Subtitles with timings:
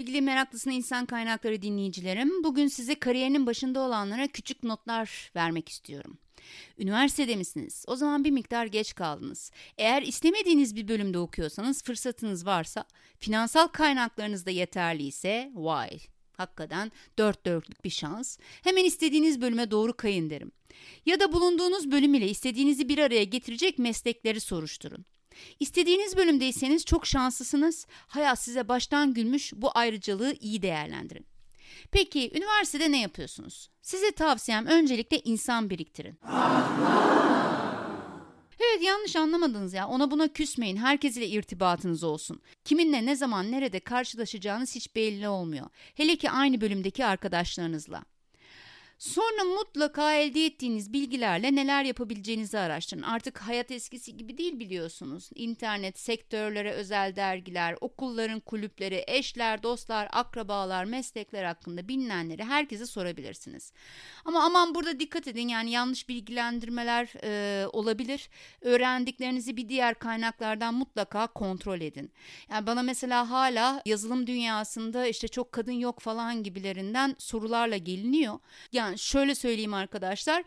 [0.00, 2.44] sevgili meraklısına insan kaynakları dinleyicilerim.
[2.44, 6.18] Bugün size kariyerinin başında olanlara küçük notlar vermek istiyorum.
[6.78, 7.84] Üniversitede misiniz?
[7.88, 9.52] O zaman bir miktar geç kaldınız.
[9.78, 12.84] Eğer istemediğiniz bir bölümde okuyorsanız fırsatınız varsa,
[13.18, 15.98] finansal kaynaklarınız da yeterliyse vay
[16.36, 18.38] hakikaten dört dörtlük bir şans.
[18.62, 20.52] Hemen istediğiniz bölüme doğru kayın derim.
[21.06, 25.04] Ya da bulunduğunuz bölüm ile istediğinizi bir araya getirecek meslekleri soruşturun.
[25.60, 27.86] İstediğiniz bölümdeyseniz çok şanslısınız.
[28.06, 31.26] Hayat size baştan gülmüş bu ayrıcalığı iyi değerlendirin.
[31.90, 33.70] Peki üniversitede ne yapıyorsunuz?
[33.82, 36.18] Size tavsiyem öncelikle insan biriktirin.
[38.62, 39.88] Evet yanlış anlamadınız ya.
[39.88, 40.76] Ona buna küsmeyin.
[40.76, 42.40] Herkes ile irtibatınız olsun.
[42.64, 45.66] Kiminle ne zaman nerede karşılaşacağınız hiç belli olmuyor.
[45.94, 48.04] Hele ki aynı bölümdeki arkadaşlarınızla.
[49.00, 53.02] Sonra mutlaka elde ettiğiniz bilgilerle neler yapabileceğinizi araştırın.
[53.02, 55.30] Artık hayat eskisi gibi değil biliyorsunuz.
[55.34, 63.72] İnternet, sektörlere özel dergiler, okulların kulüpleri, eşler, dostlar, akrabalar, meslekler hakkında bilinenleri herkese sorabilirsiniz.
[64.24, 68.28] Ama aman burada dikkat edin yani yanlış bilgilendirmeler e, olabilir.
[68.60, 72.12] Öğrendiklerinizi bir diğer kaynaklardan mutlaka kontrol edin.
[72.50, 78.38] Yani bana mesela hala yazılım dünyasında işte çok kadın yok falan gibilerinden sorularla geliniyor.
[78.72, 80.44] Yani yani şöyle söyleyeyim arkadaşlar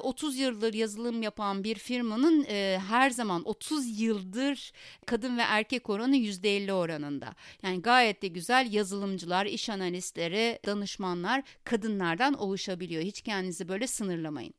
[0.00, 2.44] 30 yıldır yazılım yapan bir firmanın
[2.78, 4.72] her zaman 30 yıldır
[5.06, 7.34] kadın ve erkek oranı %50 oranında.
[7.62, 13.02] Yani gayet de güzel yazılımcılar, iş analistleri, danışmanlar kadınlardan oluşabiliyor.
[13.02, 14.54] Hiç kendinizi böyle sınırlamayın.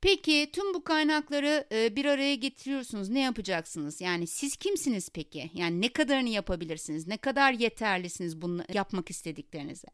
[0.00, 3.08] Peki tüm bu kaynakları e, bir araya getiriyorsunuz.
[3.08, 4.00] Ne yapacaksınız?
[4.00, 5.50] Yani siz kimsiniz peki?
[5.54, 7.06] Yani ne kadarını yapabilirsiniz?
[7.06, 9.88] Ne kadar yeterlisiniz bunu yapmak istediklerinize?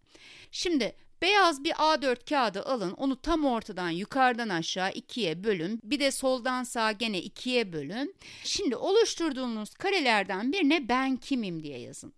[0.51, 5.81] Şimdi Beyaz bir A4 kağıdı alın, onu tam ortadan yukarıdan aşağı ikiye bölün.
[5.85, 8.15] Bir de soldan sağa gene ikiye bölün.
[8.45, 12.13] Şimdi oluşturduğunuz karelerden birine ben kimim diye yazın.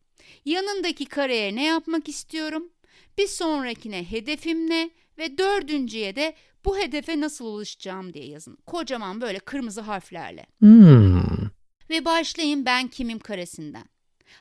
[0.44, 2.70] Yanındaki kareye ne yapmak istiyorum?
[3.18, 4.90] Bir sonrakine hedefim ne?
[5.18, 6.34] Ve dördüncüye de
[6.64, 8.58] bu hedefe nasıl ulaşacağım diye yazın.
[8.66, 10.46] Kocaman böyle kırmızı harflerle.
[10.58, 11.50] Hmm.
[11.90, 13.84] Ve başlayın ben kimim karesinden.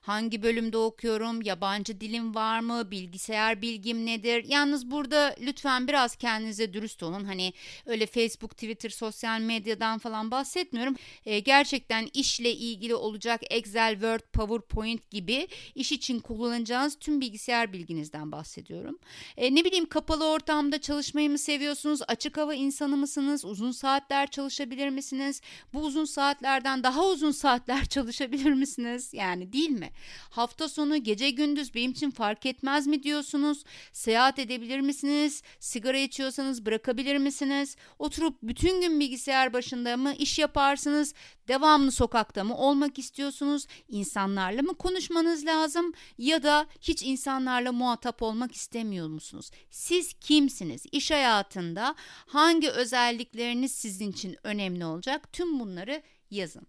[0.02, 1.42] Hangi bölümde okuyorum?
[1.42, 2.92] Yabancı dilim var mı?
[2.92, 4.46] Bilgisayar bilgim nedir?
[4.48, 7.24] Yalnız burada lütfen biraz kendinize dürüst olun.
[7.24, 7.54] Hani
[7.86, 10.96] öyle Facebook, Twitter, sosyal medyadan falan bahsetmiyorum.
[11.26, 18.32] Ee, gerçekten işle ilgili olacak Excel, Word, PowerPoint gibi iş için kullanacağınız tüm bilgisayar bilginizden
[18.32, 19.00] bahsediyorum.
[19.38, 22.00] Ee, ne bileyim kapalı ortamda çalışmayı mı seviyorsunuz?
[22.08, 23.46] Açık hava insanı mısınız?
[23.46, 25.42] Uzun saatler çalışabilir misiniz?
[25.74, 29.14] Bu uzun saatlerden daha uzun saatler çalışabilir misiniz?
[29.14, 29.92] Yani değil mi?
[30.30, 33.64] Hafta sonu gece gündüz benim için fark etmez mi diyorsunuz?
[33.92, 35.44] Seyahat edebilir misiniz?
[35.60, 37.76] Sigara içiyorsanız bırakabilir misiniz?
[38.00, 41.14] Oturup bütün gün bilgisayar başında mı iş yaparsınız?
[41.48, 43.68] Devamlı sokakta mı olmak istiyorsunuz?
[43.88, 45.94] İnsanlarla mı konuşmanız lazım?
[46.18, 49.52] Ya da hiç insanlarla muhatap olmak istemiyor musunuz?
[49.70, 50.86] Siz kimsiniz?
[50.92, 55.34] İş hayatında hangi özellikleriniz sizin için önemli olacak?
[55.34, 56.68] Tüm bunları yazın.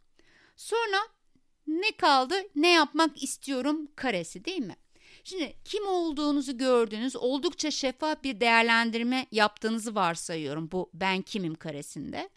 [0.56, 0.97] Sonra
[1.66, 2.34] ne kaldı?
[2.56, 4.77] Ne yapmak istiyorum karesi değil mi?
[5.25, 12.28] Şimdi kim olduğunuzu gördüğünüz oldukça şeffaf bir değerlendirme yaptığınızı varsayıyorum bu ben kimim karesinde.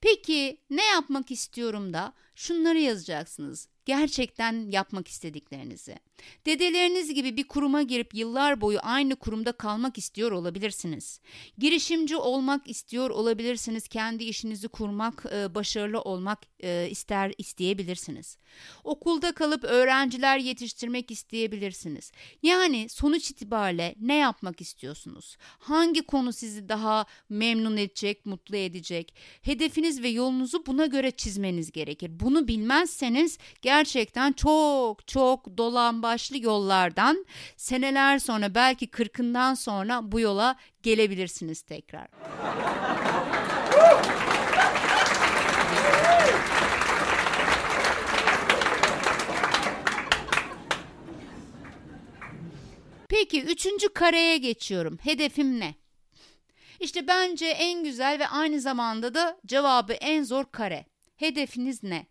[0.00, 5.96] Peki ne yapmak istiyorum da şunları yazacaksınız gerçekten yapmak istediklerinizi.
[6.46, 11.20] Dedeleriniz gibi bir kuruma girip yıllar boyu aynı kurumda kalmak istiyor olabilirsiniz.
[11.58, 13.88] Girişimci olmak istiyor olabilirsiniz.
[13.88, 18.38] Kendi işinizi kurmak, e, başarılı olmak e, ister isteyebilirsiniz.
[18.84, 22.12] Okulda kalıp öğrenciler yetiştirmek isteyebilirsiniz.
[22.42, 25.36] Yani sonuç itibariyle ne yapmak istiyorsunuz?
[25.58, 29.14] Hangi konu sizi daha memnun edecek, mutlu edecek?
[29.42, 32.10] Hedefiniz ve yolunuzu buna göre çizmeniz gerekir.
[32.20, 40.56] Bunu bilmezseniz gerçekten çok çok dolan başlı yollardan seneler sonra belki kırkından sonra bu yola
[40.82, 42.08] gelebilirsiniz tekrar.
[53.08, 54.98] Peki üçüncü kareye geçiyorum.
[55.02, 55.74] Hedefim ne?
[56.80, 60.86] İşte bence en güzel ve aynı zamanda da cevabı en zor kare.
[61.16, 62.06] Hedefiniz ne?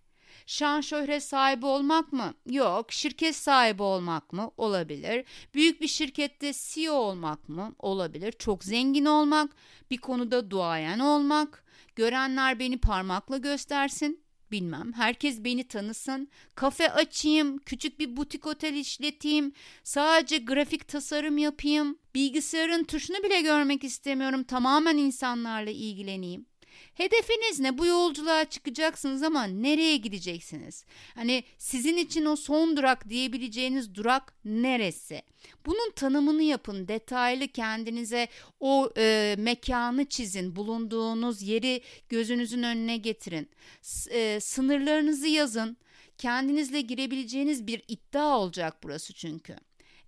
[0.50, 2.34] Şan şöhret sahibi olmak mı?
[2.50, 2.92] Yok.
[2.92, 4.52] Şirket sahibi olmak mı?
[4.58, 5.26] Olabilir.
[5.54, 7.76] Büyük bir şirkette CEO olmak mı?
[7.80, 8.32] Olabilir.
[8.32, 9.52] Çok zengin olmak,
[9.92, 11.64] bir konuda duayen olmak,
[11.96, 14.24] görenler beni parmakla göstersin.
[14.52, 14.94] Bilmem.
[14.94, 16.28] Herkes beni tanısın.
[16.56, 19.54] Kafe açayım, küçük bir butik otel işleteyim,
[19.84, 21.98] sadece grafik tasarım yapayım.
[22.16, 24.44] Bilgisayarın tuşunu bile görmek istemiyorum.
[24.44, 26.46] Tamamen insanlarla ilgileneyim.
[26.94, 27.78] Hedefiniz ne?
[27.78, 30.86] Bu yolculuğa çıkacaksınız ama nereye gideceksiniz?
[31.16, 35.22] Hani sizin için o son durak diyebileceğiniz durak neresi?
[35.66, 38.28] Bunun tanımını yapın, detaylı kendinize
[38.60, 43.50] o e, mekanı çizin, bulunduğunuz yeri gözünüzün önüne getirin.
[43.82, 45.78] S- e, sınırlarınızı yazın.
[46.18, 49.56] Kendinizle girebileceğiniz bir iddia olacak burası çünkü.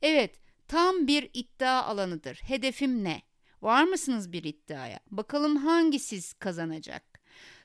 [0.01, 0.35] Evet,
[0.67, 2.35] tam bir iddia alanıdır.
[2.43, 3.21] Hedefim ne?
[3.61, 4.99] Var mısınız bir iddiaya?
[5.11, 7.10] Bakalım hangi siz kazanacak?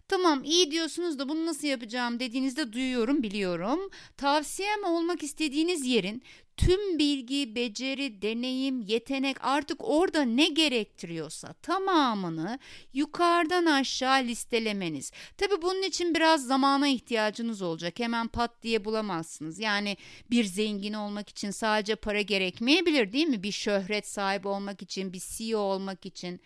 [0.09, 3.91] Tamam iyi diyorsunuz da bunu nasıl yapacağım dediğinizde duyuyorum biliyorum.
[4.17, 6.23] Tavsiyem olmak istediğiniz yerin
[6.57, 12.59] tüm bilgi, beceri, deneyim, yetenek artık orada ne gerektiriyorsa tamamını
[12.93, 15.13] yukarıdan aşağı listelemeniz.
[15.37, 17.99] Tabi bunun için biraz zamana ihtiyacınız olacak.
[17.99, 19.59] Hemen pat diye bulamazsınız.
[19.59, 19.97] Yani
[20.31, 23.43] bir zengin olmak için sadece para gerekmeyebilir değil mi?
[23.43, 26.41] Bir şöhret sahibi olmak için, bir CEO olmak için.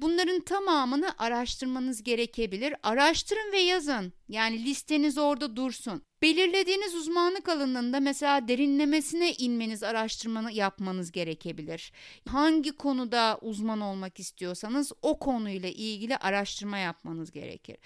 [0.00, 2.74] Bunların tamamını araştırmanız gerekebilir.
[2.82, 4.12] Araştırın ve yazın.
[4.28, 6.02] Yani listeniz orada dursun.
[6.22, 11.92] Belirlediğiniz uzmanlık alanında mesela derinlemesine inmeniz, araştırmanı yapmanız gerekebilir.
[12.28, 17.76] Hangi konuda uzman olmak istiyorsanız o konuyla ilgili araştırma yapmanız gerekir.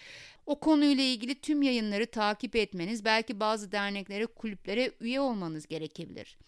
[0.50, 6.38] O konuyla ilgili tüm yayınları takip etmeniz, belki bazı derneklere, kulüplere üye olmanız gerekebilir.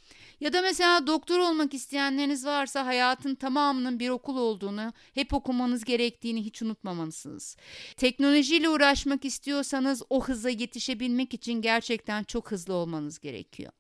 [0.41, 6.45] Ya da mesela doktor olmak isteyenleriniz varsa hayatın tamamının bir okul olduğunu, hep okumanız gerektiğini
[6.45, 7.57] hiç unutmamalısınız.
[7.97, 13.73] Teknolojiyle uğraşmak istiyorsanız o hıza yetişebilmek için gerçekten çok hızlı olmanız gerekiyor.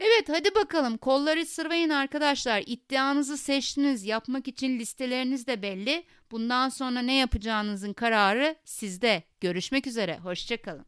[0.00, 2.62] Evet hadi bakalım kolları sırvayın arkadaşlar.
[2.66, 4.04] İddianızı seçtiniz.
[4.04, 6.04] Yapmak için listeleriniz de belli.
[6.30, 9.22] Bundan sonra ne yapacağınızın kararı sizde.
[9.40, 10.18] Görüşmek üzere.
[10.18, 10.86] Hoşçakalın.